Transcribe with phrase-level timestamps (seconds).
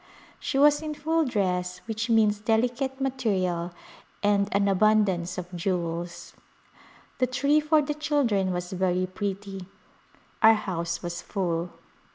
[0.39, 3.71] She was in full dress which means delicate material
[4.23, 6.33] and an abundance of jewels.
[7.19, 9.67] The tree for the children was very pretty.
[10.41, 11.69] Our house was full.